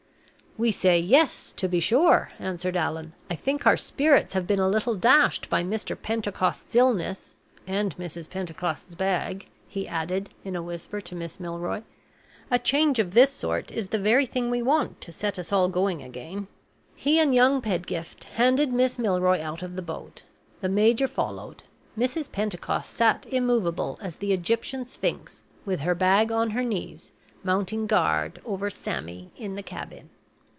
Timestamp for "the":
13.87-13.97, 19.77-19.81, 20.59-20.67, 24.17-24.33, 29.55-29.63